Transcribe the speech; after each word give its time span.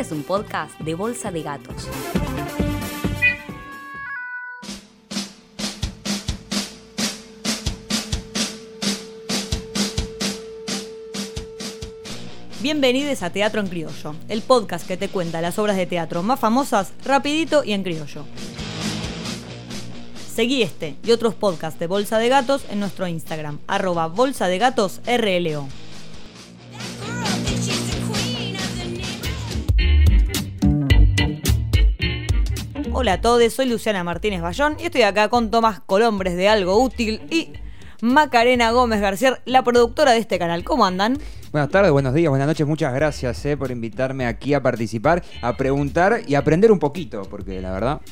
Este 0.00 0.14
es 0.14 0.18
un 0.18 0.24
podcast 0.24 0.80
de 0.80 0.94
Bolsa 0.94 1.30
de 1.30 1.42
Gatos. 1.42 1.86
Bienvenidos 12.62 13.22
a 13.22 13.28
Teatro 13.28 13.60
en 13.60 13.66
Criollo, 13.66 14.14
el 14.30 14.40
podcast 14.40 14.88
que 14.88 14.96
te 14.96 15.08
cuenta 15.10 15.42
las 15.42 15.58
obras 15.58 15.76
de 15.76 15.84
teatro 15.84 16.22
más 16.22 16.40
famosas 16.40 16.94
rapidito 17.04 17.62
y 17.62 17.74
en 17.74 17.82
criollo. 17.82 18.24
Seguí 20.34 20.62
este 20.62 20.96
y 21.04 21.10
otros 21.10 21.34
podcasts 21.34 21.78
de 21.78 21.88
Bolsa 21.88 22.16
de 22.16 22.30
Gatos 22.30 22.64
en 22.70 22.80
nuestro 22.80 23.06
Instagram, 23.06 23.58
arroba 23.66 24.06
bolsa 24.06 24.48
de 24.48 24.56
gatos 24.56 25.02
RLO. 25.04 25.68
Hola 33.00 33.14
a 33.14 33.20
todos, 33.22 33.50
soy 33.54 33.64
Luciana 33.64 34.04
Martínez 34.04 34.42
Bayón 34.42 34.76
y 34.78 34.84
estoy 34.84 35.00
acá 35.00 35.30
con 35.30 35.50
Tomás 35.50 35.80
Colombres 35.80 36.36
de 36.36 36.50
Algo 36.50 36.76
Útil 36.84 37.22
y 37.30 37.50
Macarena 38.02 38.72
Gómez 38.72 39.00
García, 39.00 39.40
la 39.46 39.64
productora 39.64 40.12
de 40.12 40.18
este 40.18 40.38
canal. 40.38 40.64
¿Cómo 40.64 40.84
andan? 40.84 41.16
Buenas 41.50 41.70
tardes, 41.70 41.92
buenos 41.92 42.12
días, 42.12 42.28
buenas 42.28 42.46
noches, 42.46 42.66
muchas 42.66 42.92
gracias 42.92 43.42
eh, 43.46 43.56
por 43.56 43.70
invitarme 43.70 44.26
aquí 44.26 44.52
a 44.52 44.62
participar, 44.62 45.24
a 45.40 45.56
preguntar 45.56 46.20
y 46.26 46.34
aprender 46.34 46.70
un 46.70 46.78
poquito, 46.78 47.22
porque 47.22 47.62
la 47.62 47.72
verdad... 47.72 48.02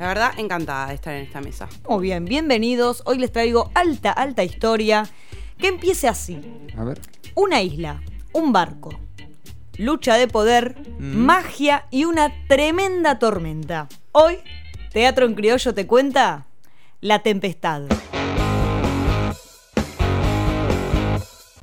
La 0.00 0.08
verdad, 0.08 0.32
encantada 0.36 0.88
de 0.88 0.94
estar 0.94 1.14
en 1.14 1.22
esta 1.22 1.40
mesa. 1.40 1.68
Muy 1.88 2.02
bien, 2.02 2.24
bienvenidos. 2.24 3.04
Hoy 3.06 3.18
les 3.18 3.30
traigo 3.30 3.70
alta, 3.76 4.10
alta 4.10 4.42
historia 4.42 5.08
que 5.56 5.68
empiece 5.68 6.08
así. 6.08 6.40
A 6.76 6.82
ver. 6.82 7.00
Una 7.36 7.62
isla, 7.62 8.02
un 8.32 8.52
barco, 8.52 8.90
lucha 9.78 10.16
de 10.16 10.26
poder, 10.26 10.74
Mm. 10.98 11.16
magia 11.16 11.86
y 11.92 12.06
una 12.06 12.32
tremenda 12.48 13.20
tormenta. 13.20 13.88
Hoy, 14.12 14.38
Teatro 14.92 15.26
en 15.26 15.34
Criollo 15.34 15.74
te 15.74 15.86
cuenta 15.86 16.46
La 17.00 17.20
Tempestad. 17.20 17.82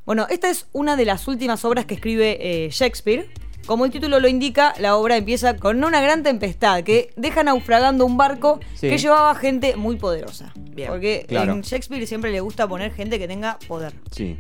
Bueno, 0.05 0.25
esta 0.31 0.50
es 0.50 0.66
una 0.73 0.95
de 0.95 1.05
las 1.05 1.27
últimas 1.27 1.64
obras 1.66 1.86
que 1.86 1.94
escribe 1.94 2.38
eh, 2.66 2.70
Shakespeare. 2.72 3.30
Como 3.67 3.86
el 3.86 3.92
título 3.92 4.20
lo 4.20 4.27
indica, 4.27 4.73
la 4.80 4.95
obra 4.97 5.16
empieza 5.17 5.55
con 5.58 5.83
una 5.83 6.02
gran 6.02 6.23
tempestad 6.23 6.81
que 6.83 7.11
deja 7.16 7.44
naufragando 7.44 8.03
un 8.08 8.17
barco 8.17 8.59
Sí. 8.73 8.89
que 8.89 8.97
llevaba 8.97 9.36
gente 9.36 9.75
muy 9.75 9.97
poderosa. 9.97 10.52
Bien, 10.55 10.89
Porque 10.89 11.25
claro. 11.27 11.53
en 11.53 11.61
Shakespeare 11.61 12.08
siempre 12.08 12.31
le 12.31 12.39
gusta 12.39 12.67
poner 12.67 12.92
gente 12.92 13.20
que 13.20 13.27
tenga 13.27 13.59
poder. 13.67 13.94
Sí. 14.09 14.39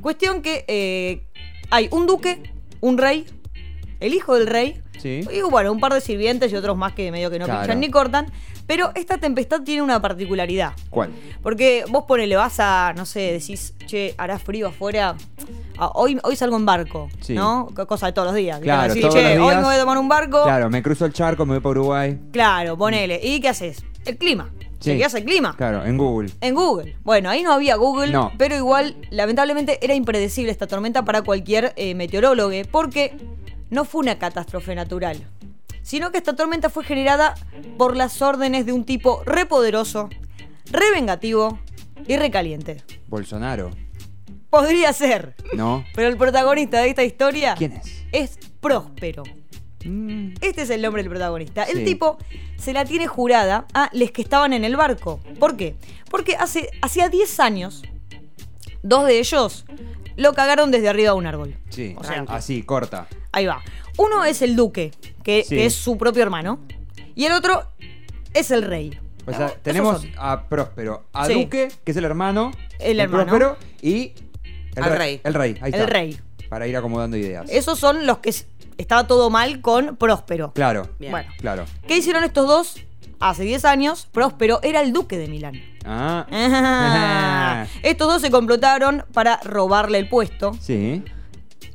Cuestión 0.00 0.42
que 0.42 0.64
eh, 0.66 1.22
hay 1.70 1.88
un 1.92 2.06
duque, 2.08 2.42
un 2.80 2.98
rey, 2.98 3.24
el 4.00 4.14
hijo 4.14 4.34
del 4.34 4.46
rey, 4.46 4.80
Sí. 5.00 5.20
y 5.32 5.40
bueno, 5.42 5.72
un 5.72 5.80
par 5.80 5.92
de 5.94 6.00
sirvientes 6.00 6.52
y 6.52 6.56
otros 6.56 6.76
más 6.76 6.92
que 6.94 7.10
medio 7.12 7.30
que 7.30 7.38
no 7.38 7.44
Claro. 7.46 7.60
pinchan 7.62 7.80
ni 7.80 7.90
cortan. 7.90 8.26
Pero 8.66 8.90
esta 8.96 9.18
tempestad 9.18 9.62
tiene 9.62 9.82
una 9.82 10.02
particularidad. 10.02 10.72
¿Cuál? 10.90 11.10
Porque 11.42 11.84
vos 11.88 12.04
ponele, 12.08 12.34
vas 12.34 12.58
a, 12.58 12.92
no 12.96 13.06
sé, 13.06 13.20
decís, 13.32 13.74
che, 13.86 14.14
hará 14.18 14.40
frío 14.40 14.66
afuera. 14.68 15.14
Ah, 15.78 15.92
hoy, 15.94 16.18
hoy 16.24 16.34
salgo 16.34 16.56
en 16.56 16.66
barco, 16.66 17.08
Sí. 17.20 17.34
¿no? 17.34 17.68
Co- 17.76 17.86
Cosa 17.86 18.06
de 18.06 18.12
todos 18.12 18.26
los 18.26 18.34
días. 18.34 18.58
Claro, 18.60 18.88
Decís, 18.88 19.02
todos 19.02 19.14
che, 19.14 19.36
los 19.36 19.46
hoy 19.48 19.54
me 19.54 19.62
voy 19.62 19.74
a 19.76 19.78
tomar 19.78 19.98
un 19.98 20.08
barco. 20.08 20.42
Claro, 20.42 20.68
me 20.68 20.82
cruzo 20.82 21.04
el 21.04 21.12
charco, 21.12 21.46
me 21.46 21.52
voy 21.54 21.60
para 21.60 21.70
Uruguay. 21.70 22.18
Claro, 22.32 22.76
ponele. 22.76 23.20
¿Y 23.22 23.40
qué 23.40 23.50
haces? 23.50 23.84
El 24.04 24.16
clima. 24.16 24.50
Sí. 24.80 24.90
Seguías 24.90 25.14
el 25.14 25.24
clima. 25.24 25.54
Claro, 25.56 25.84
en 25.84 25.96
Google. 25.96 26.30
En 26.40 26.54
Google. 26.56 26.96
Bueno, 27.04 27.30
ahí 27.30 27.42
no 27.44 27.52
había 27.52 27.76
Google, 27.76 28.10
No. 28.12 28.32
pero 28.36 28.56
igual, 28.56 28.96
lamentablemente, 29.10 29.78
era 29.80 29.94
impredecible 29.94 30.50
esta 30.50 30.66
tormenta 30.66 31.04
para 31.04 31.22
cualquier 31.22 31.72
eh, 31.76 31.94
meteorólogo, 31.94 32.50
porque 32.72 33.16
no 33.70 33.84
fue 33.84 34.00
una 34.02 34.18
catástrofe 34.18 34.74
natural, 34.74 35.18
sino 35.82 36.10
que 36.10 36.18
esta 36.18 36.34
tormenta 36.36 36.70
fue 36.70 36.84
generada 36.84 37.34
por 37.78 37.96
las 37.96 38.20
órdenes 38.22 38.66
de 38.66 38.72
un 38.72 38.84
tipo 38.84 39.22
repoderoso, 39.24 40.08
revengativo 40.70 41.58
y 42.06 42.16
recaliente. 42.16 42.82
Bolsonaro. 43.08 43.70
Podría 44.50 44.92
ser, 44.92 45.34
¿No? 45.54 45.84
pero 45.94 46.08
el 46.08 46.16
protagonista 46.16 46.80
de 46.80 46.88
esta 46.88 47.04
historia 47.04 47.54
¿Quién 47.56 47.72
es? 47.72 48.04
es 48.12 48.38
Próspero. 48.60 49.22
Mm, 49.84 50.34
Este 50.40 50.62
es 50.62 50.70
el 50.70 50.82
nombre 50.82 51.02
del 51.02 51.10
protagonista. 51.10 51.64
El 51.64 51.84
tipo 51.84 52.18
se 52.56 52.72
la 52.72 52.84
tiene 52.84 53.06
jurada 53.06 53.66
a 53.74 53.90
los 53.92 54.10
que 54.12 54.22
estaban 54.22 54.52
en 54.52 54.64
el 54.64 54.76
barco. 54.76 55.20
¿Por 55.38 55.56
qué? 55.56 55.76
Porque 56.10 56.36
hace 56.36 56.70
hacía 56.82 57.08
10 57.08 57.38
años, 57.40 57.82
dos 58.82 59.06
de 59.06 59.18
ellos 59.18 59.64
lo 60.16 60.32
cagaron 60.34 60.70
desde 60.70 60.88
arriba 60.88 61.10
de 61.12 61.16
un 61.16 61.26
árbol. 61.26 61.56
Sí. 61.70 61.94
O 61.98 62.04
sea, 62.04 62.24
Así, 62.28 62.62
corta. 62.62 63.06
ahí 63.32 63.46
va. 63.46 63.62
Uno 63.98 64.24
es 64.24 64.42
el 64.42 64.56
duque, 64.56 64.92
que, 65.22 65.44
Sí. 65.44 65.56
que 65.56 65.66
es 65.66 65.74
su 65.74 65.96
propio 65.98 66.22
hermano. 66.22 66.58
Y 67.14 67.24
el 67.24 67.32
otro 67.32 67.70
es 68.34 68.50
el 68.50 68.62
rey. 68.62 68.98
O 69.26 69.32
sea, 69.32 69.46
Esos 69.46 69.62
tenemos 69.62 70.02
son. 70.02 70.10
a 70.18 70.44
Próspero, 70.48 71.06
a 71.12 71.26
Sí. 71.26 71.34
Duque, 71.34 71.68
que 71.84 71.90
es 71.90 71.96
el 71.96 72.04
hermano. 72.04 72.52
El 72.78 73.00
hermano. 73.00 73.24
Próspero, 73.26 73.56
y. 73.82 74.12
El 74.76 74.84
Al 74.84 74.96
rey. 74.98 75.20
El 75.24 75.34
rey, 75.34 75.56
ahí 75.62 75.72
El 75.72 75.80
está. 75.80 75.86
rey. 75.92 76.20
Para 76.48 76.66
ir 76.66 76.76
acomodando 76.76 77.16
ideas. 77.16 77.46
Esos 77.50 77.78
son 77.78 78.06
los 78.06 78.18
que 78.18 78.32
estaba 78.78 79.06
todo 79.06 79.30
mal 79.30 79.60
con 79.62 79.96
Próspero. 79.96 80.52
Claro. 80.52 80.88
Bien. 80.98 81.10
Bueno, 81.10 81.32
Claro. 81.38 81.64
¿qué 81.88 81.96
hicieron 81.96 82.22
estos 82.24 82.46
dos? 82.46 82.76
Hace 83.18 83.44
10 83.44 83.64
años, 83.64 84.08
Próspero 84.12 84.60
era 84.62 84.80
el 84.82 84.92
duque 84.92 85.16
de 85.16 85.28
Milán. 85.28 85.54
Ah. 85.84 87.66
Estos 87.82 88.08
dos 88.08 88.20
se 88.20 88.30
complotaron 88.30 89.04
para 89.12 89.38
robarle 89.42 89.98
el 89.98 90.08
puesto 90.08 90.52
sí. 90.60 91.02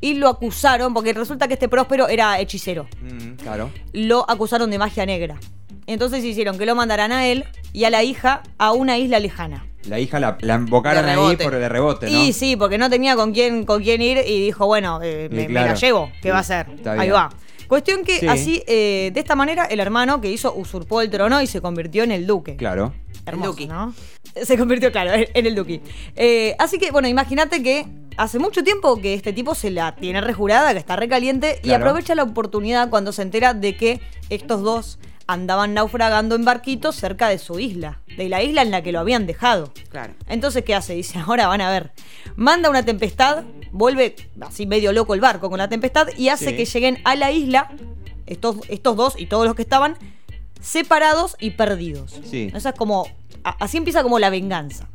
y 0.02 0.16
lo 0.16 0.30
acusaron, 0.30 0.94
porque 0.94 1.14
resulta 1.14 1.48
que 1.48 1.56
este 1.56 1.68
próspero 1.68 2.08
era 2.08 2.40
hechicero. 2.40 2.88
Mm, 3.02 3.36
claro. 3.42 3.72
Lo 3.94 4.30
acusaron 4.30 4.70
de 4.70 4.78
magia 4.78 5.06
negra. 5.06 5.40
Entonces 5.88 6.24
hicieron 6.24 6.58
que 6.58 6.66
lo 6.66 6.76
mandaran 6.76 7.12
a 7.12 7.28
él 7.28 7.46
y 7.74 7.86
a 7.86 7.90
la 7.90 8.04
hija 8.04 8.44
a 8.58 8.72
una 8.72 8.98
isla 8.98 9.20
lejana. 9.20 9.66
La 9.88 10.00
hija 10.00 10.20
la, 10.20 10.38
la 10.42 10.56
invocaron 10.56 11.06
De 11.06 11.12
ahí 11.12 11.38
por 11.38 11.56
de 11.56 11.68
rebote, 11.68 12.06
¿no? 12.06 12.12
Y 12.12 12.34
sí, 12.34 12.56
porque 12.56 12.78
no 12.78 12.88
tenía 12.90 13.16
con 13.16 13.34
quién, 13.34 13.66
con 13.66 13.82
quién 13.82 14.00
ir 14.02 14.20
y 14.20 14.46
dijo, 14.46 14.68
bueno, 14.68 15.00
eh, 15.02 15.28
me, 15.32 15.50
la 15.50 15.74
llevo, 15.74 16.12
¿qué 16.22 16.30
va 16.30 16.38
a 16.38 16.42
hacer? 16.42 16.68
está 16.76 16.92
Ahí 16.92 17.08
bien. 17.10 17.14
va. 17.14 17.30
Cuestión 17.72 18.04
que 18.04 18.20
Sí. 18.20 18.28
así, 18.28 18.64
eh, 18.68 19.12
de 19.14 19.20
esta 19.22 19.34
manera, 19.34 19.64
el 19.64 19.80
hermano 19.80 20.20
que 20.20 20.30
hizo 20.30 20.54
usurpó 20.54 21.00
el 21.00 21.10
trono 21.10 21.42
y 21.42 21.48
se 21.48 21.62
convirtió 21.62 22.04
en 22.04 22.12
el 22.12 22.28
duque. 22.28 22.58
Claro. 22.58 22.94
Hermoso, 23.26 23.52
duqui. 23.52 23.68
¿no? 23.68 23.96
Se 24.44 24.58
convirtió, 24.58 24.92
claro, 24.92 25.12
en 25.34 25.46
el 25.46 25.56
Duki. 25.56 25.80
Eh, 26.18 26.54
así 26.60 26.78
que, 26.80 26.92
bueno, 26.92 27.08
imagínate 27.08 27.64
que 27.64 27.86
hace 28.18 28.40
mucho 28.40 28.62
tiempo 28.66 29.00
que 29.00 29.14
este 29.14 29.32
tipo 29.32 29.56
se 29.56 29.72
la 29.72 29.96
tiene 29.96 30.20
rejurada, 30.20 30.74
que 30.74 30.80
está 30.80 30.98
recaliente, 30.98 31.62
y 31.64 31.72
aprovecha 31.72 32.14
la 32.14 32.24
oportunidad 32.24 32.90
cuando 32.90 33.14
se 33.14 33.22
entera 33.22 33.54
de 33.54 33.78
que 33.78 34.02
estos 34.30 34.64
dos 34.64 35.00
andaban 35.28 35.74
naufragando 35.74 36.36
en 36.36 36.44
barquitos 36.44 36.96
cerca 36.98 37.30
de 37.30 37.38
su 37.38 37.58
isla, 37.58 38.02
de 38.18 38.28
la 38.28 38.44
isla 38.44 38.64
en 38.64 38.72
la 38.72 38.82
que 38.82 38.92
lo 38.92 39.00
habían 39.00 39.26
dejado. 39.28 39.72
Claro. 39.90 40.14
Entonces, 40.28 40.66
¿qué 40.66 40.76
hace? 40.76 40.94
Dice, 40.94 41.20
ahora 41.26 41.48
van 41.48 41.62
a 41.62 41.70
ver. 41.70 41.92
Manda 42.36 42.70
una 42.70 42.84
tempestad, 42.84 43.46
vuelve 43.72 44.16
así 44.42 44.66
medio 44.66 44.94
loco 44.94 45.14
el 45.14 45.22
barco 45.22 45.50
con 45.50 45.58
la 45.58 45.68
tempestad 45.70 46.08
y 46.18 46.30
hace 46.30 46.50
Sí. 46.52 46.56
que 46.58 46.66
lleguen 46.66 47.00
a 47.04 47.16
la 47.16 47.32
isla, 47.32 47.72
estos, 48.26 48.58
estos 48.70 48.96
dos 48.96 49.14
y 49.20 49.26
todos 49.28 49.46
los 49.46 49.56
que 49.56 49.62
estaban, 49.62 49.98
separados 50.60 51.36
y 51.40 51.52
perdidos. 51.52 52.20
Sí. 52.30 52.52
Esa 52.54 52.70
es 52.70 52.76
como, 52.76 53.08
así 53.44 53.78
empieza 53.78 54.04
como 54.04 54.20
la 54.20 54.30
venganza. 54.30 54.88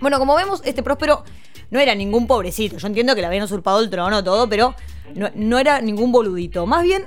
Bueno, 0.00 0.18
como 0.18 0.34
vemos, 0.36 0.62
este 0.64 0.82
próspero 0.82 1.24
no 1.70 1.80
era 1.80 1.94
ningún 1.94 2.26
pobrecito. 2.26 2.78
Yo 2.78 2.86
entiendo 2.86 3.14
que 3.14 3.20
le 3.20 3.26
habían 3.26 3.42
usurpado 3.44 3.80
el 3.80 3.90
trono, 3.90 4.22
todo, 4.22 4.48
pero 4.48 4.74
no, 5.14 5.30
no 5.34 5.58
era 5.58 5.80
ningún 5.80 6.12
boludito. 6.12 6.66
Más 6.66 6.82
bien, 6.82 7.04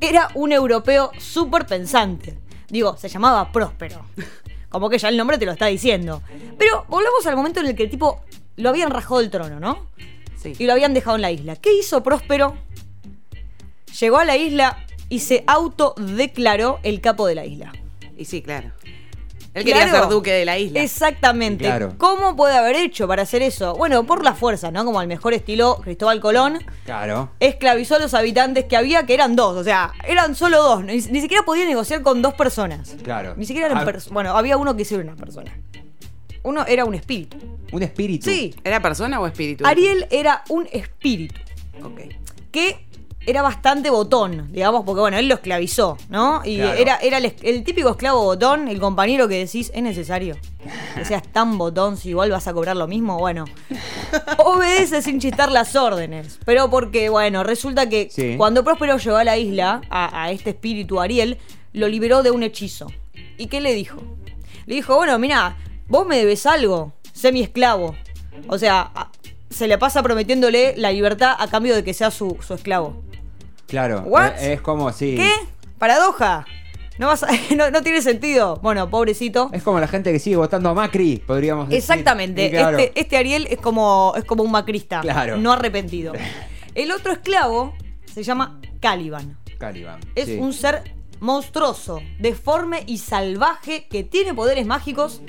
era 0.00 0.28
un 0.34 0.52
europeo 0.52 1.10
súper 1.18 1.66
pensante. 1.66 2.38
Digo, 2.68 2.96
se 2.96 3.08
llamaba 3.08 3.50
Próspero. 3.52 4.04
Como 4.68 4.90
que 4.90 4.98
ya 4.98 5.08
el 5.08 5.16
nombre 5.16 5.38
te 5.38 5.46
lo 5.46 5.52
está 5.52 5.66
diciendo. 5.66 6.22
Pero 6.58 6.84
volvamos 6.88 7.26
al 7.26 7.36
momento 7.36 7.60
en 7.60 7.66
el 7.66 7.74
que 7.76 7.84
el 7.84 7.90
tipo 7.90 8.20
lo 8.56 8.68
habían 8.70 8.90
rajado 8.90 9.20
del 9.20 9.30
trono, 9.30 9.60
¿no? 9.60 9.86
Sí. 10.42 10.54
Y 10.58 10.66
lo 10.66 10.72
habían 10.72 10.94
dejado 10.94 11.16
en 11.16 11.22
la 11.22 11.30
isla. 11.30 11.56
¿Qué 11.56 11.72
hizo 11.74 12.02
Próspero? 12.02 12.56
Llegó 14.00 14.18
a 14.18 14.24
la 14.24 14.36
isla 14.36 14.84
y 15.08 15.20
se 15.20 15.44
autodeclaró 15.46 16.78
el 16.82 17.00
capo 17.00 17.26
de 17.26 17.34
la 17.34 17.44
isla. 17.46 17.72
Y 18.16 18.24
sí, 18.26 18.42
claro. 18.42 18.70
Él 19.54 19.64
quería 19.64 19.84
Claro. 19.88 20.00
ser 20.04 20.08
duque 20.10 20.32
de 20.32 20.44
la 20.44 20.58
isla. 20.58 20.82
Exactamente. 20.82 21.64
Claro. 21.64 21.94
¿Cómo 21.96 22.36
puede 22.36 22.54
haber 22.58 22.76
hecho 22.76 23.08
para 23.08 23.22
hacer 23.22 23.40
eso? 23.40 23.74
Bueno, 23.74 24.04
por 24.04 24.22
la 24.22 24.34
fuerza, 24.34 24.70
¿no? 24.70 24.84
Como 24.84 25.00
al 25.00 25.06
mejor 25.06 25.32
estilo 25.32 25.76
Cristóbal 25.82 26.20
Colón. 26.20 26.58
Claro. 26.84 27.30
Esclavizó 27.40 27.94
a 27.94 27.98
los 28.00 28.12
habitantes 28.12 28.66
que 28.66 28.76
había, 28.76 29.06
que 29.06 29.14
eran 29.14 29.34
dos. 29.34 29.56
O 29.56 29.64
sea, 29.64 29.94
eran 30.06 30.34
solo 30.34 30.62
dos. 30.62 30.84
Ni, 30.84 30.96
ni 30.96 31.20
siquiera 31.22 31.42
podía 31.42 31.64
negociar 31.64 32.02
con 32.02 32.20
dos 32.20 32.34
personas. 32.34 32.96
Claro. 33.02 33.32
Ni 33.38 33.46
siquiera 33.46 33.68
eran 33.68 33.78
Ah. 33.78 33.84
personas. 33.86 34.12
Bueno, 34.12 34.36
había 34.36 34.58
uno 34.58 34.76
que 34.76 34.84
sí 34.84 34.94
era 34.94 35.04
una 35.04 35.16
persona. 35.16 35.56
Uno 36.46 36.64
era 36.66 36.84
un 36.84 36.94
espíritu. 36.94 37.36
Un 37.72 37.82
espíritu. 37.82 38.30
Sí. 38.30 38.54
¿Era 38.64 38.80
persona 38.80 39.20
o 39.20 39.26
espíritu? 39.26 39.66
Ariel 39.66 40.06
era 40.10 40.42
un 40.48 40.66
espíritu 40.72 41.40
Ok. 41.84 42.00
que 42.52 42.86
era 43.28 43.42
bastante 43.42 43.90
botón, 43.90 44.52
digamos, 44.52 44.84
porque 44.84 45.00
bueno, 45.00 45.18
él 45.18 45.26
lo 45.26 45.34
esclavizó, 45.34 45.98
¿no? 46.08 46.42
Y 46.44 46.58
Claro. 46.58 46.74
era, 46.78 46.96
era 46.98 47.18
el, 47.18 47.34
el 47.42 47.64
típico 47.64 47.90
esclavo 47.90 48.22
botón, 48.22 48.68
el 48.68 48.78
compañero 48.78 49.26
que 49.26 49.34
decís, 49.44 49.72
es 49.74 49.82
necesario 49.82 50.36
que 50.94 51.04
seas 51.04 51.24
tan 51.32 51.58
botón 51.58 51.96
si 51.96 52.10
igual 52.10 52.30
vas 52.30 52.46
a 52.46 52.52
cobrar 52.54 52.76
lo 52.76 52.86
mismo. 52.86 53.18
Bueno, 53.18 53.44
obedece 54.38 55.02
sin 55.02 55.18
chistar 55.20 55.50
las 55.50 55.74
órdenes. 55.76 56.38
Pero 56.44 56.70
porque, 56.70 57.08
bueno, 57.08 57.42
resulta 57.42 57.88
que 57.88 58.08
Sí. 58.10 58.34
cuando 58.36 58.62
Próspero 58.64 58.96
llegó 58.96 59.16
a 59.16 59.24
la 59.24 59.36
isla, 59.36 59.80
a, 59.90 60.22
a 60.24 60.30
este 60.30 60.50
espíritu 60.50 61.00
Ariel, 61.00 61.38
lo 61.72 61.88
liberó 61.88 62.22
de 62.22 62.30
un 62.30 62.42
hechizo. 62.44 62.86
¿Y 63.38 63.46
qué 63.48 63.60
le 63.60 63.74
dijo? 63.74 64.00
Le 64.66 64.74
dijo, 64.76 64.96
bueno, 64.96 65.18
mira, 65.18 65.56
vos 65.88 66.06
me 66.06 66.16
debes 66.16 66.46
algo, 66.46 66.92
sé 67.12 67.32
mi 67.32 67.42
esclavo. 67.42 67.94
O 68.48 68.58
sea, 68.58 68.90
se 69.50 69.66
le 69.68 69.78
pasa 69.78 70.02
prometiéndole 70.02 70.74
la 70.76 70.92
libertad 70.92 71.34
a 71.38 71.48
cambio 71.48 71.74
de 71.74 71.82
que 71.84 71.94
sea 71.94 72.10
su, 72.10 72.36
su 72.46 72.54
esclavo. 72.54 73.02
Claro. 73.66 74.00
What? 74.06 74.38
Es, 74.40 74.60
como 74.60 74.92
si. 74.92 75.16
¿Qué? 75.16 75.30
Paradoja. 75.78 76.46
No, 76.98 77.08
vas 77.08 77.22
a- 77.22 77.28
no, 77.56 77.70
no 77.70 77.82
tiene 77.82 78.02
sentido. 78.02 78.56
Bueno, 78.62 78.88
pobrecito. 78.90 79.50
Es 79.52 79.62
como 79.62 79.80
la 79.80 79.88
gente 79.88 80.12
que 80.12 80.18
sigue 80.18 80.36
votando 80.36 80.68
a 80.70 80.74
Macri, 80.74 81.18
podríamos 81.26 81.68
decir. 81.68 81.78
Exactamente. 81.78 82.50
Claro, 82.50 82.78
Este, 82.78 83.00
este 83.00 83.16
Ariel 83.16 83.46
es 83.50 83.58
como, 83.58 84.14
es 84.16 84.24
como 84.24 84.42
un 84.42 84.50
macrista. 84.50 85.00
Claro. 85.00 85.36
No 85.36 85.52
arrepentido. 85.52 86.12
El 86.74 86.92
otro 86.92 87.12
esclavo 87.12 87.74
se 88.12 88.22
llama 88.22 88.60
Caliban. 88.80 89.38
Caliban. 89.58 90.00
Es 90.14 90.26
sí. 90.26 90.36
un 90.38 90.52
ser 90.52 90.94
monstruoso, 91.20 92.02
deforme 92.18 92.82
y 92.86 92.98
salvaje 92.98 93.86
que 93.88 94.04
tiene 94.04 94.34
poderes 94.34 94.66
mágicos 94.66 95.22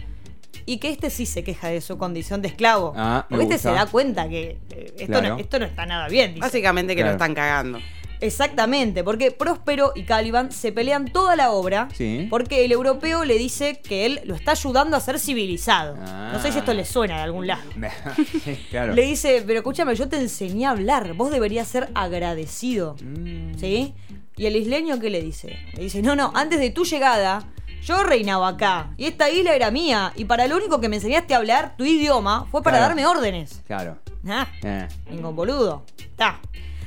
y 0.68 0.78
que 0.78 0.90
este 0.92 1.10
sí 1.10 1.26
se 1.26 1.44
queja 1.44 1.70
de 1.70 1.82
su 1.82 1.98
condición 1.98 2.44
de 2.44 2.50
esclavo. 2.50 2.94
Ah, 2.96 3.26
Porque 3.28 3.46
este 3.46 3.56
gusta. 3.56 3.70
se 3.72 3.76
da 3.76 3.86
cuenta 3.88 4.30
que 4.30 4.60
eh, 4.70 4.94
esto, 4.98 5.06
Claro. 5.08 5.30
no, 5.30 5.38
esto 5.40 5.58
no 5.58 5.66
está 5.66 5.86
nada 5.88 6.08
bien. 6.10 6.32
dice. 6.36 6.42
Básicamente 6.42 6.94
que 6.94 7.02
Claro. 7.02 7.14
lo 7.14 7.16
están 7.16 7.34
cagando. 7.34 7.80
Exactamente, 8.20 9.04
porque 9.04 9.30
Próspero 9.32 9.92
y 9.96 10.02
Caliban 10.04 10.52
se 10.52 10.72
pelean 10.72 11.06
toda 11.12 11.36
la 11.36 11.52
obra 11.52 11.88
Sí. 11.94 12.26
porque 12.32 12.66
el 12.66 12.72
europeo 12.72 13.24
le 13.26 13.38
dice 13.38 13.80
que 13.80 14.08
él 14.08 14.22
lo 14.26 14.34
está 14.34 14.52
ayudando 14.52 14.98
a 14.98 15.00
ser 15.00 15.20
civilizado. 15.20 15.96
Ah. 16.02 16.32
No 16.34 16.42
sé 16.42 16.52
si 16.52 16.58
esto 16.58 16.74
le 16.74 16.84
suena 16.84 17.18
de 17.18 17.22
algún 17.22 17.46
lado. 17.48 17.62
claro. 18.72 18.94
Le 18.94 19.04
dice, 19.04 19.44
pero 19.46 19.60
escúchame, 19.60 19.96
yo 19.96 20.10
te 20.10 20.18
enseñé 20.18 20.66
a 20.66 20.72
hablar, 20.72 21.14
vos 21.14 21.32
deberías 21.32 21.68
ser 21.68 21.90
agradecido. 21.94 22.96
Mm. 23.04 23.54
¿Sí? 23.60 23.94
Y 24.36 24.46
el 24.48 24.56
isleño, 24.56 25.00
¿qué 25.00 25.10
le 25.10 25.22
dice? 25.22 25.58
Le 25.74 25.84
dice, 25.84 26.02
no, 26.02 26.16
no, 26.16 26.32
antes 26.36 26.60
de 26.60 26.70
tu 26.72 26.86
llegada, 26.86 27.44
yo 27.88 28.04
reinaba 28.04 28.50
acá. 28.50 28.92
Y 28.98 29.06
esta 29.06 29.30
isla 29.30 29.56
era 29.56 29.72
mía. 29.72 30.12
Y 30.18 30.26
para 30.26 30.46
lo 30.48 30.58
único 30.58 30.82
que 30.82 30.90
me 30.90 30.98
enseñaste 30.98 31.34
a 31.34 31.38
hablar 31.38 31.76
tu 31.78 31.86
idioma 31.86 32.46
fue 32.52 32.62
para 32.62 32.78
Claro. 32.80 32.90
darme 32.90 33.06
órdenes. 33.08 33.62
Claro. 33.66 33.98
Ah, 34.28 34.48
Eh. 34.62 34.88
ningún 35.10 35.36
boludo. 35.38 35.86
Ta. 36.18 36.42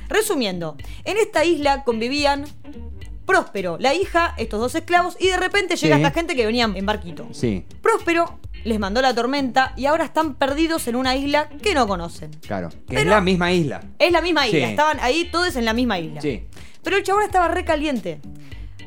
Resumiendo, 0.09 0.75
en 1.05 1.17
esta 1.17 1.43
isla 1.43 1.83
convivían 1.83 2.45
Próspero, 3.25 3.77
la 3.79 3.93
hija, 3.93 4.33
estos 4.37 4.59
dos 4.59 4.75
esclavos, 4.75 5.15
y 5.19 5.27
de 5.27 5.37
repente 5.37 5.75
llega 5.77 5.95
Sí. 5.95 6.01
esta 6.03 6.13
gente 6.13 6.35
que 6.35 6.45
venían 6.45 6.75
en 6.75 6.85
barquito. 6.85 7.27
Sí, 7.31 7.65
Próspero 7.81 8.39
les 8.65 8.77
mandó 8.79 9.01
la 9.01 9.13
tormenta 9.15 9.73
y 9.77 9.85
ahora 9.85 10.03
están 10.03 10.35
perdidos 10.35 10.87
en 10.87 10.95
una 10.97 11.15
isla 11.15 11.47
que 11.63 11.73
no 11.73 11.87
conocen. 11.87 12.31
claro. 12.45 12.69
Que 12.69 12.75
es 12.95 13.01
Pero- 13.01 13.11
la 13.11 13.21
misma 13.21 13.51
isla. 13.53 13.79
Es 13.99 14.11
la 14.11 14.21
misma 14.21 14.47
isla, 14.47 14.59
Sí. 14.67 14.71
estaban 14.71 14.99
ahí 14.99 15.29
todos 15.31 15.55
en 15.55 15.63
la 15.65 15.73
misma 15.73 15.97
isla. 15.99 16.19
Sí. 16.19 16.43
Pero 16.83 16.97
el 16.97 17.03
chabón 17.03 17.23
estaba 17.23 17.47
recaliente. 17.47 18.19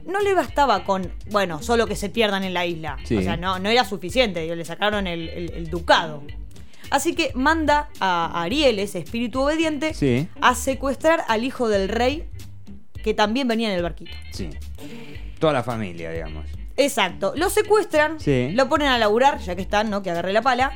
No 0.06 0.20
le 0.20 0.34
bastaba 0.34 0.84
con, 0.84 1.10
bueno, 1.30 1.62
solo 1.62 1.86
que 1.86 1.96
se 1.96 2.08
pierdan 2.10 2.44
en 2.44 2.52
la 2.54 2.66
isla. 2.66 2.96
Sí. 3.04 3.16
O 3.16 3.22
sea, 3.22 3.36
no, 3.36 3.58
no 3.58 3.68
era 3.70 3.84
suficiente. 3.84 4.54
Le 4.54 4.64
sacaron 4.64 5.06
el, 5.06 5.28
el- 5.30 5.52
el 5.54 5.70
ducado. 5.70 6.22
Así 6.90 7.14
que 7.14 7.32
manda 7.34 7.88
a 8.00 8.42
Ariel, 8.42 8.78
ese 8.78 8.98
espíritu 8.98 9.40
obediente, 9.40 9.94
Sí. 9.94 10.28
a 10.40 10.54
secuestrar 10.54 11.24
al 11.28 11.42
hijo 11.44 11.68
del 11.68 11.88
rey 11.88 12.28
que 13.02 13.14
también 13.14 13.48
venía 13.48 13.68
en 13.70 13.76
el 13.76 13.82
barquito. 13.82 14.12
Sí. 14.32 14.50
Toda 15.38 15.52
la 15.54 15.62
familia, 15.62 16.10
digamos. 16.10 16.46
Exacto. 16.76 17.32
Lo 17.36 17.50
secuestran, 17.50 18.20
Sí. 18.20 18.50
lo 18.52 18.68
ponen 18.68 18.88
a 18.88 18.98
laburar, 18.98 19.38
ya 19.40 19.54
que 19.56 19.62
están, 19.62 19.90
¿no? 19.90 20.02
Que 20.02 20.10
agarre 20.10 20.32
la 20.32 20.42
pala. 20.42 20.72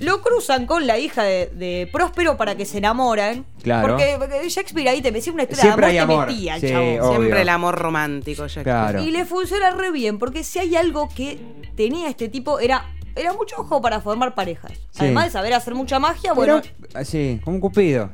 Lo 0.00 0.22
cruzan 0.22 0.66
con 0.66 0.86
la 0.86 0.98
hija 0.98 1.22
de, 1.22 1.46
de 1.54 1.88
Próspero 1.92 2.36
para 2.36 2.56
que 2.56 2.64
se 2.64 2.78
enamoren. 2.78 3.44
Claro. 3.62 3.88
Porque, 3.88 4.16
porque 4.18 4.48
Shakespeare 4.48 4.88
ahí 4.88 5.02
te 5.02 5.10
decía 5.12 5.32
una 5.32 5.42
historia 5.42 5.62
Siempre 5.62 5.86
de 5.86 5.92
hay 5.92 5.98
amor, 5.98 6.14
amor. 6.14 6.26
te 6.26 6.32
metía 6.32 6.54
el 6.56 6.60
Sí, 6.60 6.68
chabón. 6.68 6.88
obvio. 7.00 7.10
Siempre 7.20 7.42
el 7.42 7.48
amor 7.48 7.74
romántico, 7.78 8.42
Shakespeare. 8.42 8.64
Claro. 8.64 9.02
Y 9.02 9.10
le 9.10 9.24
funciona 9.24 9.70
re 9.70 9.90
bien, 9.90 10.18
porque 10.18 10.42
si 10.44 10.58
hay 10.58 10.76
algo 10.76 11.08
que 11.14 11.38
tenía 11.76 12.08
este 12.08 12.28
tipo, 12.28 12.60
era, 12.60 12.86
era 13.16 13.32
mucho 13.32 13.56
ojo 13.58 13.80
para 13.82 14.00
formar 14.00 14.34
parejas. 14.34 14.72
Sí. 14.90 15.00
Además 15.00 15.26
de 15.26 15.30
saber 15.32 15.52
hacer 15.54 15.74
mucha 15.74 15.98
magia, 15.98 16.32
bueno, 16.32 16.62
Pero, 16.92 17.04
sí, 17.04 17.40
como 17.44 17.56
un 17.56 17.60
cupido. 17.60 18.10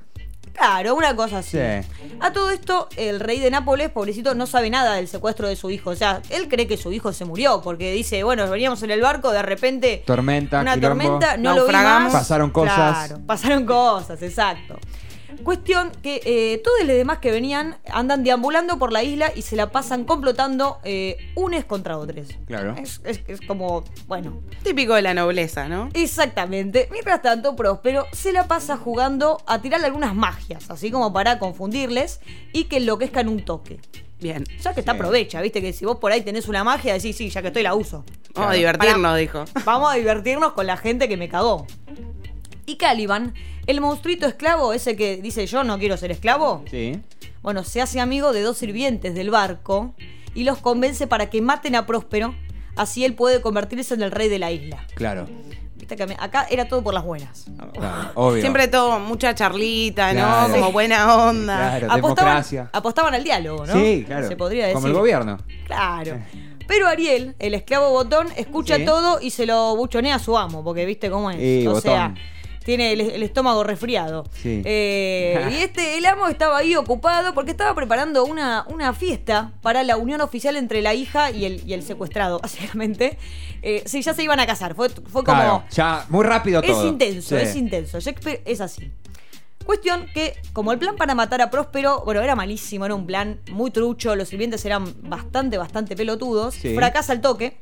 Claro, 0.66 0.94
una 0.94 1.14
cosa 1.14 1.38
así. 1.38 1.58
Sí. 1.58 1.88
A 2.20 2.32
todo 2.32 2.50
esto, 2.50 2.88
el 2.96 3.20
rey 3.20 3.38
de 3.40 3.50
Nápoles, 3.50 3.90
pobrecito, 3.90 4.34
no 4.34 4.46
sabe 4.46 4.70
nada 4.70 4.94
del 4.94 5.08
secuestro 5.08 5.48
de 5.48 5.56
su 5.56 5.70
hijo. 5.70 5.90
O 5.90 5.96
sea, 5.96 6.22
él 6.30 6.48
cree 6.48 6.66
que 6.66 6.76
su 6.76 6.92
hijo 6.92 7.12
se 7.12 7.24
murió, 7.24 7.60
porque 7.62 7.92
dice, 7.92 8.22
bueno, 8.24 8.48
veníamos 8.50 8.82
en 8.82 8.90
el 8.90 9.00
barco, 9.00 9.30
de 9.32 9.42
repente... 9.42 10.02
Tormenta, 10.06 10.60
Una 10.60 10.74
quilombo. 10.74 11.04
tormenta, 11.04 11.36
no 11.36 11.50
lo 11.54 11.66
vi 11.66 11.72
Naufragamos. 11.72 12.12
más. 12.12 12.22
Pasaron 12.22 12.50
cosas. 12.50 13.08
Claro, 13.08 13.22
pasaron 13.26 13.66
cosas, 13.66 14.22
exacto. 14.22 14.78
Cuestión 15.44 15.90
que 16.02 16.20
eh, 16.24 16.60
todos 16.64 16.78
los 16.80 16.88
demás 16.96 17.18
que 17.18 17.30
venían 17.30 17.76
andan 17.92 18.24
deambulando 18.24 18.78
por 18.78 18.92
la 18.92 19.02
isla 19.02 19.32
y 19.34 19.42
se 19.42 19.56
la 19.56 19.70
pasan 19.70 20.04
complotando 20.04 20.78
eh, 20.84 21.16
unes 21.34 21.64
contra 21.64 21.98
otros. 21.98 22.28
Claro. 22.46 22.74
Es, 22.76 23.00
es- 23.04 23.20
es 23.26 23.40
como, 23.40 23.84
bueno, 24.06 24.40
Típico 24.62 24.94
de 24.94 25.02
la 25.02 25.14
nobleza, 25.14 25.68
¿no? 25.68 25.88
exactamente. 25.94 26.88
Mientras 26.90 27.22
tanto, 27.22 27.54
Próspero 27.56 28.06
se 28.12 28.32
la 28.32 28.48
pasa 28.48 28.76
jugando 28.76 29.38
a 29.46 29.60
tirarle 29.60 29.86
algunas 29.86 30.14
magias, 30.14 30.70
así 30.70 30.90
como 30.90 31.12
para 31.12 31.38
confundirles 31.38 32.20
y 32.52 32.64
que 32.64 32.78
enloquezcan 32.78 33.28
un 33.28 33.44
toque. 33.44 33.78
Bien. 34.18 34.44
Ya 34.62 34.72
que 34.72 34.80
está 34.80 34.92
Sí. 34.92 34.96
aprovecha, 34.98 35.40
viste 35.42 35.60
que 35.60 35.72
si 35.74 35.84
vos 35.84 35.98
por 35.98 36.10
ahí 36.10 36.22
tenés 36.22 36.48
una 36.48 36.64
magia, 36.64 36.94
decís, 36.94 37.16
sí, 37.16 37.28
ya 37.28 37.42
que 37.42 37.48
estoy 37.48 37.62
la 37.62 37.74
uso. 37.74 37.98
Vamos 38.06 38.32
Claro. 38.34 38.50
a 38.50 38.54
divertirnos, 38.54 39.02
Pará. 39.02 39.16
dijo. 39.16 39.44
Vamos 39.64 39.92
a 39.92 39.94
divertirnos 39.96 40.52
con 40.54 40.66
la 40.66 40.76
gente 40.78 41.06
que 41.08 41.16
me 41.18 41.28
cagó. 41.28 41.66
Y 42.66 42.76
Caliban, 42.76 43.32
el 43.66 43.80
monstruito 43.80 44.26
esclavo, 44.26 44.72
ese 44.72 44.96
que 44.96 45.16
dice 45.18 45.46
yo 45.46 45.64
no 45.64 45.78
quiero 45.78 45.96
ser 45.96 46.10
esclavo, 46.10 46.64
Sí. 46.70 47.00
bueno, 47.42 47.62
se 47.64 47.80
hace 47.80 48.00
amigo 48.00 48.32
de 48.32 48.42
dos 48.42 48.58
sirvientes 48.58 49.14
del 49.14 49.30
barco 49.30 49.94
y 50.34 50.44
los 50.44 50.58
convence 50.58 51.06
para 51.06 51.30
que 51.30 51.40
maten 51.40 51.76
a 51.76 51.86
Próspero, 51.86 52.34
así 52.76 53.04
él 53.04 53.14
puede 53.14 53.40
convertirse 53.40 53.94
en 53.94 54.02
el 54.02 54.10
rey 54.10 54.28
de 54.28 54.38
la 54.38 54.50
isla. 54.50 54.84
Claro. 54.96 55.26
Viste 55.76 55.94
que 55.94 56.02
a 56.02 56.06
mí- 56.06 56.16
acá 56.18 56.46
era 56.50 56.66
todo 56.68 56.82
por 56.82 56.92
las 56.94 57.04
buenas. 57.04 57.46
claro, 57.74 58.10
Obvio. 58.14 58.40
Siempre 58.40 58.66
todo, 58.66 58.98
mucha 58.98 59.34
charlita, 59.34 60.10
Claro. 60.10 60.48
¿no? 60.48 60.54
Como 60.54 60.72
buena 60.72 61.14
onda. 61.28 61.56
Claro, 61.78 61.86
Apostaban, 61.92 62.14
democracia. 62.16 62.70
apostaban 62.72 63.14
al 63.14 63.22
diálogo, 63.22 63.64
¿no? 63.66 63.72
Sí, 63.74 64.02
claro. 64.06 64.26
Se 64.26 64.36
podría 64.36 64.62
decir. 64.64 64.74
Como 64.74 64.86
el 64.88 64.92
gobierno. 64.94 65.38
Claro. 65.66 66.18
Pero 66.66 66.88
Ariel, 66.88 67.36
el 67.38 67.54
esclavo 67.54 67.90
botón, 67.90 68.26
escucha 68.36 68.76
Sí. 68.76 68.84
todo 68.84 69.20
y 69.20 69.30
se 69.30 69.46
lo 69.46 69.76
buchonea 69.76 70.16
a 70.16 70.18
su 70.18 70.36
amo, 70.36 70.64
porque 70.64 70.84
viste 70.84 71.08
cómo 71.10 71.30
es. 71.30 71.38
Y 71.40 71.64
o 71.68 71.70
botón. 71.74 71.82
sea, 71.82 72.14
tiene 72.66 72.92
el, 72.92 73.00
el 73.00 73.22
estómago 73.22 73.62
resfriado. 73.62 74.24
Sí. 74.42 74.60
Eh, 74.64 75.48
y 75.52 75.54
este, 75.62 75.96
el 75.98 76.04
amo 76.04 76.26
estaba 76.26 76.58
ahí 76.58 76.74
ocupado 76.74 77.32
porque 77.32 77.52
estaba 77.52 77.72
preparando 77.76 78.24
una, 78.24 78.66
una 78.68 78.92
fiesta 78.92 79.52
para 79.62 79.84
la 79.84 79.96
unión 79.96 80.20
oficial 80.20 80.56
entre 80.56 80.82
la 80.82 80.92
hija 80.92 81.30
y 81.30 81.44
el, 81.44 81.62
y 81.64 81.74
el 81.74 81.84
secuestrado, 81.84 82.38
básicamente. 82.42 83.18
Eh, 83.62 83.84
sí, 83.86 84.02
ya 84.02 84.12
se 84.14 84.24
iban 84.24 84.40
a 84.40 84.46
casar. 84.46 84.74
Fue, 84.74 84.88
fue 84.90 85.22
como. 85.22 85.24
Claro, 85.24 85.64
ya 85.70 86.04
muy 86.08 86.24
rápido 86.24 86.60
Es 86.60 86.66
todo. 86.72 86.88
intenso, 86.88 87.36
Sí. 87.38 87.42
es 87.44 87.54
intenso. 87.54 88.00
Shakespeare 88.00 88.42
es 88.44 88.60
así. 88.60 88.90
Cuestión 89.64 90.06
que, 90.12 90.34
como 90.52 90.72
el 90.72 90.78
plan 90.80 90.96
para 90.96 91.14
matar 91.14 91.40
a 91.42 91.50
Próspero, 91.50 92.02
bueno, 92.04 92.20
era 92.20 92.34
malísimo, 92.34 92.84
era 92.84 92.94
un 92.96 93.06
plan 93.06 93.40
muy 93.50 93.70
trucho, 93.70 94.16
los 94.16 94.28
sirvientes 94.28 94.64
eran 94.64 94.92
bastante, 95.08 95.56
bastante 95.56 95.94
pelotudos, 95.96 96.54
Sí. 96.54 96.74
fracasa 96.74 97.12
el 97.12 97.20
toque, 97.20 97.58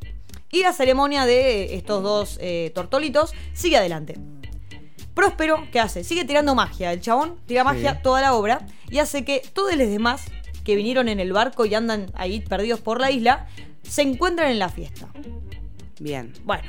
y 0.50 0.62
la 0.62 0.72
ceremonia 0.72 1.24
de 1.26 1.74
estos 1.74 2.02
dos 2.02 2.38
eh, 2.40 2.72
tortolitos 2.74 3.32
sigue 3.54 3.76
adelante. 3.78 4.14
Próspero, 5.14 5.66
¿qué 5.72 5.80
hace? 5.80 6.02
Sigue 6.04 6.24
tirando 6.24 6.54
magia. 6.54 6.92
El 6.92 7.00
chabón 7.00 7.36
tira 7.46 7.62
Sí. 7.62 7.66
magia 7.66 8.02
toda 8.02 8.20
la 8.20 8.34
obra 8.34 8.66
y 8.90 8.98
hace 8.98 9.24
que 9.24 9.42
todos 9.52 9.74
los 9.76 9.88
demás 9.88 10.24
que 10.64 10.76
vinieron 10.76 11.08
en 11.08 11.20
el 11.20 11.32
barco 11.32 11.66
y 11.66 11.74
andan 11.74 12.06
ahí 12.14 12.40
perdidos 12.40 12.80
por 12.80 13.00
la 13.00 13.10
isla 13.10 13.46
se 13.82 14.02
encuentran 14.02 14.50
en 14.50 14.58
la 14.58 14.68
fiesta. 14.68 15.08
Bien. 16.00 16.32
Bueno, 16.44 16.64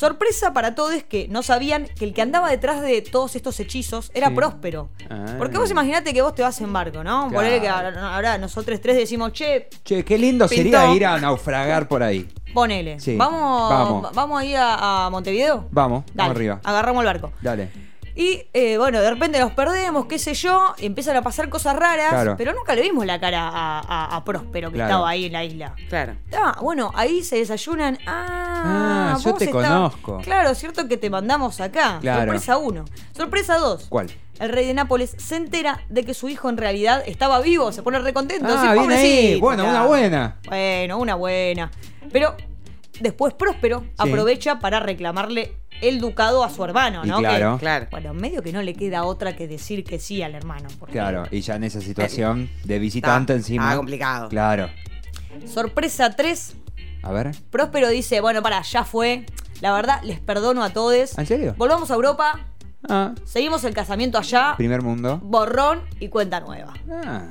sorpresa 0.00 0.52
para 0.54 0.74
todos 0.74 1.02
que 1.04 1.28
no 1.28 1.42
sabían 1.42 1.86
que 1.98 2.06
el 2.06 2.14
que 2.14 2.22
andaba 2.22 2.48
detrás 2.50 2.80
de 2.80 3.02
todos 3.02 3.36
estos 3.36 3.60
hechizos 3.60 4.10
era 4.14 4.28
Sí. 4.28 4.34
Próspero. 4.34 4.88
Ah. 5.10 5.34
Porque 5.38 5.58
vos 5.58 5.70
imaginate 5.70 6.14
que 6.14 6.22
vos 6.22 6.34
te 6.34 6.40
vas 6.42 6.58
en 6.62 6.72
barco, 6.72 7.04
¿no? 7.04 7.28
Claro. 7.28 7.34
Ponele 7.34 7.60
que 7.60 7.68
ahora, 7.68 8.14
ahora 8.14 8.38
nosotros 8.38 8.80
tres 8.80 8.96
decimos, 8.96 9.32
che, 9.32 9.68
Che, 9.84 10.02
qué 10.04 10.16
lindo 10.16 10.48
Pintó. 10.48 10.78
sería 10.78 10.94
ir 10.94 11.04
a 11.04 11.18
naufragar 11.20 11.86
por 11.86 12.02
ahí. 12.02 12.26
ponele. 12.54 12.98
Sí, 12.98 13.16
Vamos, 13.16 13.70
vamos. 13.70 14.14
vamos 14.14 14.40
a 14.40 14.44
ir 14.44 14.56
a, 14.56 15.06
a 15.06 15.10
Montevideo. 15.10 15.66
Vamos, 15.70 16.04
Dale, 16.06 16.14
vamos 16.16 16.36
arriba. 16.36 16.60
Agarramos 16.64 17.00
el 17.02 17.06
barco. 17.06 17.32
Dale. 17.42 17.89
Y 18.16 18.42
eh, 18.52 18.76
bueno, 18.78 19.00
de 19.00 19.08
repente 19.10 19.38
nos 19.38 19.52
perdemos, 19.52 20.06
qué 20.06 20.18
sé 20.18 20.34
yo, 20.34 20.74
y 20.78 20.86
empiezan 20.86 21.16
a 21.16 21.22
pasar 21.22 21.48
cosas 21.48 21.76
raras, 21.76 22.10
Claro. 22.10 22.34
pero 22.36 22.52
nunca 22.52 22.74
le 22.74 22.82
vimos 22.82 23.06
la 23.06 23.20
cara 23.20 23.48
a, 23.48 23.80
a- 23.80 24.16
a 24.16 24.24
Próspero 24.24 24.70
que 24.70 24.74
Claro. 24.76 24.90
estaba 24.90 25.08
ahí 25.08 25.26
en 25.26 25.32
la 25.32 25.44
isla. 25.44 25.74
Claro. 25.88 26.16
Ah, 26.36 26.58
bueno, 26.60 26.90
ahí 26.94 27.22
se 27.22 27.36
desayunan. 27.36 27.98
Ah, 28.06 29.14
Ah, 29.14 29.18
yo 29.24 29.34
te 29.34 29.44
estabas- 29.46 29.66
conozco. 29.68 30.18
Claro, 30.22 30.54
cierto 30.54 30.86
que 30.88 30.96
te 30.96 31.08
mandamos 31.10 31.60
acá. 31.60 31.98
Claro. 32.00 32.22
Sorpresa 32.22 32.56
uno. 32.58 32.84
Sorpresa 33.16 33.56
dos. 33.58 33.86
¿Cuál? 33.88 34.10
el 34.40 34.48
rey 34.48 34.66
de 34.66 34.72
Nápoles 34.72 35.14
se 35.18 35.36
entera 35.36 35.82
de 35.90 36.02
que 36.02 36.14
su 36.14 36.26
hijo 36.30 36.48
en 36.48 36.56
realidad 36.56 37.02
estaba 37.04 37.40
vivo, 37.40 37.72
se 37.72 37.82
pone 37.82 37.98
recontento. 37.98 38.46
Ah, 38.48 38.72
bien 38.72 38.90
ahí. 38.90 38.96
"Pobrecito, 38.96 39.40
Bueno, 39.40 39.62
una 39.64 39.72
claro". 39.72 39.88
buena. 39.88 40.36
Bueno, 40.48 40.98
una 40.98 41.14
buena. 41.14 41.70
Pero 42.10 42.34
después 43.00 43.34
Próspero 43.34 43.84
aprovecha 43.98 44.58
para 44.58 44.80
reclamarle 44.80 45.59
el 45.80 46.00
ducado 46.00 46.44
a 46.44 46.50
su 46.50 46.64
hermano, 46.64 47.02
Y 47.04 47.08
¿no? 47.08 47.18
claro. 47.18 47.54
Que, 47.56 47.60
Claro. 47.60 47.86
bueno, 47.90 48.14
medio 48.14 48.42
que 48.42 48.52
no 48.52 48.62
le 48.62 48.74
queda 48.74 49.04
otra 49.04 49.34
que 49.36 49.48
decir 49.48 49.84
que 49.84 49.98
sí 49.98 50.22
al 50.22 50.34
hermano. 50.34 50.68
porque- 50.78 50.92
Claro, 50.92 51.24
y 51.30 51.40
ya 51.40 51.56
en 51.56 51.64
esa 51.64 51.80
situación 51.80 52.50
de 52.64 52.78
visitante 52.78 53.32
Está- 53.32 53.40
encima. 53.40 53.64
está 53.64 53.76
complicado. 53.76 54.28
Claro. 54.28 54.68
Sorpresa 55.46 56.14
3, 56.16 56.54
A 57.02 57.12
ver. 57.12 57.30
Próspero 57.50 57.88
dice, 57.88 58.20
bueno, 58.20 58.42
para, 58.42 58.60
ya 58.62 58.84
fue. 58.84 59.24
La 59.62 59.72
verdad, 59.72 60.00
les 60.02 60.20
perdono 60.20 60.62
a 60.62 60.70
todos. 60.70 61.16
¿En 61.18 61.26
serio? 61.26 61.54
Volvamos 61.56 61.90
a 61.90 61.94
Europa, 61.94 62.40
Ah, 62.88 63.14
seguimos 63.24 63.62
el 63.64 63.74
casamiento 63.74 64.16
allá, 64.18 64.54
primer 64.56 64.80
mundo. 64.82 65.18
borrón 65.22 65.82
y 65.98 66.08
cuenta 66.08 66.40
nueva. 66.40 66.72
Ah. 66.90 67.24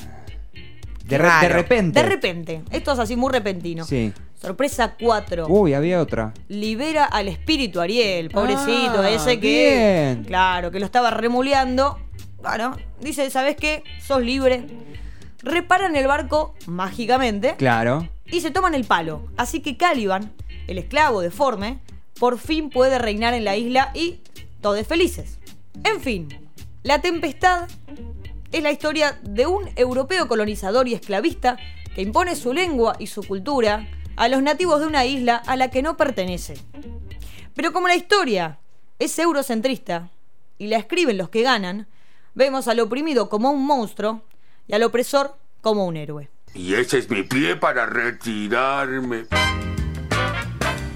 De, 1.05 1.17
re- 1.17 1.23
de 1.23 1.29
raro. 1.29 1.55
repente. 1.55 2.01
De 2.01 2.07
repente, 2.07 2.61
esto 2.69 2.91
es 2.93 2.99
así 2.99 3.15
muy 3.15 3.31
repentino. 3.31 3.83
Sí. 3.83 4.13
Sorpresa 4.41 4.95
4. 4.99 5.47
Uy, 5.47 5.73
había 5.73 5.99
otra. 6.01 6.33
libera 6.47 7.03
al 7.05 7.27
espíritu 7.27 7.81
Ariel, 7.81 8.29
pobrecito, 8.29 9.01
Ah, 9.01 9.09
ese 9.09 9.39
que. 9.39 10.13
bien. 10.15 10.23
Claro, 10.23 10.71
que 10.71 10.79
lo 10.79 10.85
estaba 10.85 11.11
remuleando. 11.11 11.99
Bueno, 12.41 12.77
dice, 13.01 13.29
¿sabes 13.29 13.57
qué? 13.57 13.83
Sos 14.01 14.21
libre. 14.23 14.65
Reparan 15.43 15.95
el 15.95 16.07
barco 16.07 16.55
mágicamente 16.67 17.55
Claro. 17.57 18.07
y 18.25 18.39
se 18.41 18.51
toman 18.51 18.75
el 18.75 18.85
palo. 18.85 19.27
Así 19.35 19.59
que 19.59 19.75
Caliban, 19.77 20.31
el 20.67 20.77
esclavo 20.77 21.19
deforme, 21.21 21.79
por 22.17 22.37
fin 22.39 22.69
puede 22.69 22.97
reinar 22.97 23.33
en 23.33 23.43
la 23.43 23.57
isla 23.57 23.91
y 23.93 24.19
todos 24.61 24.85
felices. 24.87 25.37
En 25.83 25.99
fin, 26.01 26.29
la 26.83 26.99
tempestad 27.01 27.67
es 28.51 28.63
la 28.63 28.71
historia 28.71 29.19
de 29.21 29.47
un 29.47 29.69
europeo 29.75 30.27
colonizador 30.29 30.87
y 30.87 30.93
esclavista 30.93 31.57
que 31.93 32.01
impone 32.01 32.35
su 32.35 32.53
lengua 32.53 32.95
y 32.99 33.07
su 33.07 33.23
cultura 33.23 33.87
a 34.19 34.27
los 34.27 34.43
nativos 34.43 34.81
de 34.81 34.85
una 34.85 35.05
isla 35.05 35.37
a 35.37 35.55
la 35.55 35.69
que 35.69 35.81
no 35.81 35.95
pertenece. 35.95 36.55
Pero 37.55 37.71
como 37.71 37.87
la 37.87 37.95
historia 37.95 38.59
es 38.99 39.17
eurocentrista 39.17 40.09
y 40.57 40.67
la 40.67 40.77
escriben 40.77 41.17
los 41.17 41.29
que 41.29 41.41
ganan, 41.41 41.87
vemos 42.35 42.67
al 42.67 42.81
oprimido 42.81 43.29
como 43.29 43.49
un 43.49 43.65
monstruo 43.65 44.21
y 44.67 44.73
al 44.73 44.83
opresor 44.83 45.37
como 45.61 45.85
un 45.85 45.95
héroe. 45.95 46.29
Y 46.53 46.73
ese 46.73 46.97
es 46.97 47.09
mi 47.09 47.23
pie 47.23 47.55
para 47.55 47.85
retirarme. 47.85 49.23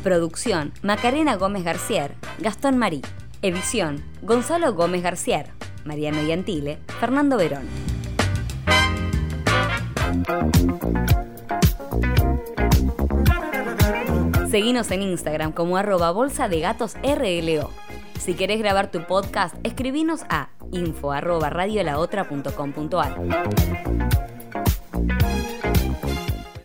Producción, 0.03 0.73
Macarena 0.81 1.37
Gómez 1.37 1.63
García, 1.63 2.11
Gastón 2.39 2.77
Marí. 2.77 3.01
Edición, 3.41 4.03
Gonzalo 4.21 4.73
Gómez 4.73 5.01
García, 5.01 5.45
Mariano 5.85 6.21
Yantile, 6.23 6.79
Fernando 6.99 7.37
Verón. 7.37 7.67
Seguinos 14.53 14.91
en 14.91 15.01
Instagram 15.01 15.51
como 15.51 15.77
arroba 15.77 16.11
bolsa 16.11 16.47
de 16.47 16.59
gatos 16.59 16.95
RLO. 17.01 17.71
Si 18.19 18.35
querés 18.35 18.59
grabar 18.59 18.91
tu 18.91 19.01
podcast, 19.07 19.55
escribinos 19.63 20.21
a 20.29 20.49
info 20.71 21.11
arroba. 21.11 21.49